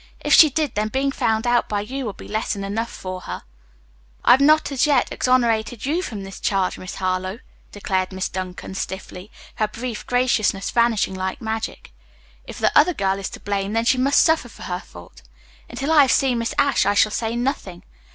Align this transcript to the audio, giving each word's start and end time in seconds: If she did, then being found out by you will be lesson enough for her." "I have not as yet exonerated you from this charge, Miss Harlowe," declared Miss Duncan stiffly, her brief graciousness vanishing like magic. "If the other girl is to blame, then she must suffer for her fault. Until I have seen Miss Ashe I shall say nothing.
If 0.25 0.33
she 0.33 0.49
did, 0.49 0.73
then 0.73 0.87
being 0.87 1.11
found 1.11 1.45
out 1.45 1.69
by 1.69 1.81
you 1.81 2.05
will 2.07 2.13
be 2.13 2.27
lesson 2.27 2.63
enough 2.63 2.89
for 2.89 3.21
her." 3.21 3.43
"I 4.25 4.31
have 4.31 4.41
not 4.41 4.71
as 4.71 4.87
yet 4.87 5.11
exonerated 5.11 5.85
you 5.85 6.01
from 6.01 6.23
this 6.23 6.39
charge, 6.39 6.79
Miss 6.79 6.95
Harlowe," 6.95 7.37
declared 7.71 8.11
Miss 8.11 8.27
Duncan 8.27 8.73
stiffly, 8.73 9.29
her 9.57 9.67
brief 9.67 10.07
graciousness 10.07 10.71
vanishing 10.71 11.13
like 11.13 11.39
magic. 11.39 11.93
"If 12.45 12.57
the 12.57 12.75
other 12.75 12.95
girl 12.95 13.19
is 13.19 13.29
to 13.29 13.39
blame, 13.39 13.73
then 13.73 13.85
she 13.85 13.99
must 13.99 14.23
suffer 14.23 14.49
for 14.49 14.63
her 14.63 14.79
fault. 14.79 15.21
Until 15.69 15.91
I 15.91 16.01
have 16.01 16.11
seen 16.11 16.39
Miss 16.39 16.55
Ashe 16.57 16.87
I 16.87 16.95
shall 16.95 17.11
say 17.11 17.35
nothing. 17.35 17.83